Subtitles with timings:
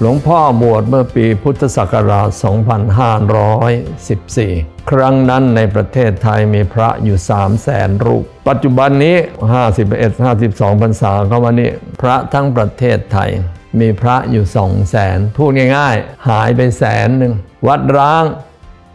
[0.00, 2.28] หลวงพ่อบวชเมื่อปีพุทธศักราช
[4.44, 9.16] 2514 ครั้งนั้นในประเทศไทยมีพระอยู่ 3 0 0แสนรูป ปัจจุบันนี้
[9.74, 13.30] 51 52พรรษาเข้ามานี้พระทั้งประเทศไทย
[13.80, 17.32] มีพระอยู่ 2 0 0แสนพูดง่ายๆ หายไปแสนหนึ่ง
[17.66, 18.24] วัดร้าง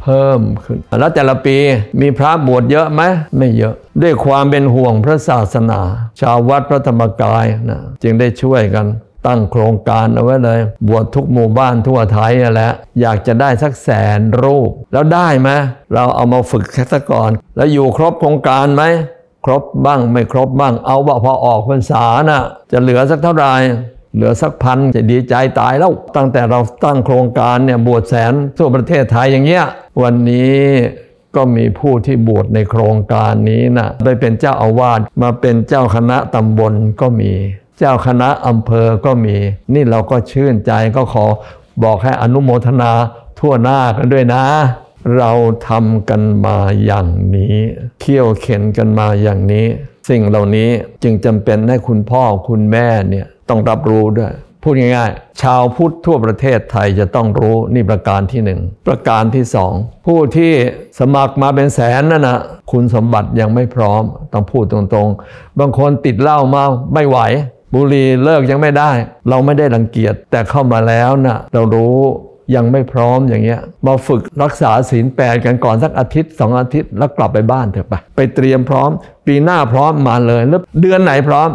[0.02, 1.58] เพิ่มขึ้น แล้วแต่ละปี
[2.02, 3.02] มีพระบวชเยอะไหม
[3.38, 5.82] ไม่เยอะ ด้วยความเป็นห่วงพระศาสนา
[6.20, 8.88] ชาววัดพระธรรมกายนะจึงได้ช่วยกัน
[9.28, 15.50] ตั้งโครงการเอาไว้เลย บวชทุกหมู่บ้านทั่วไทยนั่นแหละอยากจะได้สักแสนรูป แล้วได้ไหม
[15.94, 18.84] เราเอามาฝึกแค่ตะก่อน แล้วอยู่ครบโครงการไหม
[19.46, 22.42] ครบบ้างไม่ครบบ้าง เอาว่าพอออกพรรษาน่ะ
[22.72, 23.54] จะเหลือสักเท่าไหร่
[24.16, 29.66] เหลือสักพันจะดีใจตายแล้ว ตั้งแต่เราตั้งโครงการเนี่ยบวชแสนทั่วประเทศไทยอย่างเงี้ย
[30.02, 30.60] วันนี้
[31.36, 37.32] ก็มีผู้ที่บวชในโครงการนี้นะได้เป็นเจ้าอาวาสมาเป็นเจ้าคณะตำบลก็มี
[37.78, 39.36] เจ้าคณะอำเภอก็มี
[39.74, 41.26] นี่เราก็ชื่นใจก็ขอ
[41.84, 42.92] บอกให้อนุโมทนา
[43.40, 44.44] ทั่วหน้ากันด้วยนะ
[45.18, 45.32] เรา
[45.68, 47.56] ทำกันมาอย่างนี้
[48.00, 49.66] เขี่ยวเข็นกันมาอย่างนี้
[50.10, 50.70] สิ่งเหล่านี้
[51.04, 59.74] จึงจำเป็นให้คุณพ่อคุณแม่เนี่ยต้องรับรู้ด้วยพูดง่ายๆ ชาวพุทธทั่วประเทศไทยจะต้องรู้นี่ประการที่หนึ่งประการที่สอง
[60.06, 60.54] ผู้ที่
[61.00, 62.40] สมัครมาเป็นแสนนั่นนะ
[62.72, 66.64] คุณสมบัติยังไม่พร้อม ต้องพูดตรงๆ บางคนติดเหล้ามา
[66.94, 67.20] ไม่ไหว
[67.74, 68.92] บุหรี่เลิกยังไม่ได้
[69.30, 72.00] เราไม่ได้รังเกียจแต่เข้ามาแล้วนะเรารู้
[72.56, 78.90] ยังไม่พร้อมอย่างเงี้ยมาฝึกรักษาศีลแปดกันก่อนสักอาทิตย์สองอาทิตย์แล้วกลับไปบ้านเถอะไปไปเตรียมพร้อม
[79.28, 81.50] ปีหน้าพร้อมมาเลยแล้วเดือนไหนพร้อม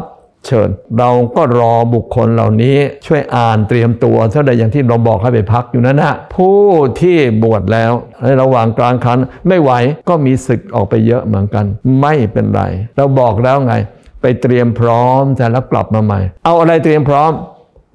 [0.47, 6.61] เชิญ เราก็รอบุคคลเหล่านี้ช่วยอ่านเตรียมตัวเท่าใดอย่างที่เราบอกให้ไปพักอยู่นั่นนะผู้
[7.01, 9.73] ที่บวชแล้วในระหว่างกลางคันไม่ไหว
[10.09, 11.65] ก็มีศึกออกไปเยอะเหมือนกัน
[12.01, 12.63] ไม่เป็นไร
[12.97, 13.75] เราบอกแล้วไง
[14.21, 17.31] ไปเตรียมพร้อมแต่แล้วกลับมาใหม่ เอาอะไรเตรียมพร้อม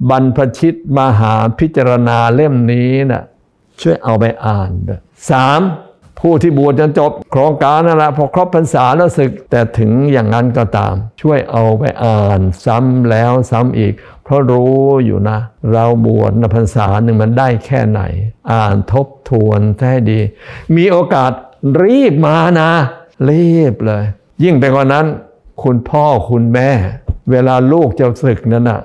[0.10, 3.24] บรรพชิตมหาพิจารณาเล่มนี้นะ่ะ
[3.82, 5.62] ช่วยเอาไปอ่านด้วยสาม
[6.20, 15.40] ผู้ที่บวชจนจบโครงการนั่นแหละพอครบพรรษาแล้วศึก แต่ถึงอย่างนั้นก็ตาม ช่วยเอาไปอ่านซ้ำแล้วซ้ำอีก เพราะรู้อยู่นะ
[15.74, 18.02] เราบวชในพรรษาหนึ่งมันได้แค่ไหน
[18.52, 19.60] อ่านทบทวน
[19.90, 20.20] ให้ดี
[20.76, 21.32] มีโอกาส
[21.84, 22.72] รีบมานะ
[23.30, 24.04] รีบเลย
[24.44, 25.06] ยิ่งไปกว่านั้น
[25.66, 26.70] คุณพ่อคุณแม่
[27.32, 28.82] เวลาลูกจะศึกนั่นน่ะ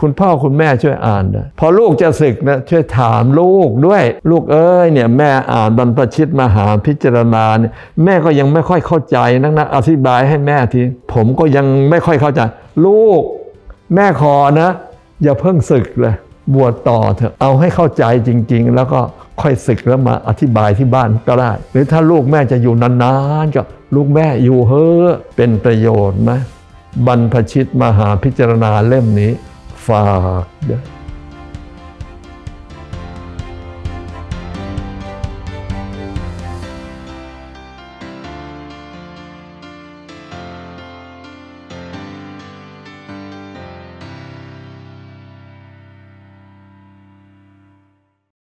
[0.00, 7.72] คุณพ่อคุณแม่ช่วยอ่านนะพอลูกจะศึกนะช่วยถามลูกด้วย ลูกเอ้ยเนี่ยแม่อ่านบรรพชิตมหาพิจารณาเนี่ย
[8.04, 10.80] แม่ก็ยังไม่ค่อยเข้าใจนักนะอธิบายให้แม่ที
[11.12, 12.40] ผมก็ยังไม่ค่อยเข้าใจ
[12.86, 13.22] ลูก
[13.94, 14.70] แม่ขอนะ
[15.22, 16.14] อย่าเพิ่งศึกเลย
[16.54, 19.00] บวชต่อเถอะเอาให้เข้าใจจริง ๆ แล้วก็
[19.40, 23.14] ค่อยศึกแล้วมาอธิบายที่บ้านก็ได้ หรือถ้าลูกแม่จะอยู่นา
[23.44, 23.62] นๆก็
[23.94, 26.32] ลูกแม่อยู่เฮ้อเป็นประโยชน์ไหม
[27.06, 29.32] บรรพชิตมหาพิจารณาเล่มนี้
[29.86, 30.06] ฝา
[30.42, 30.80] กเด้อ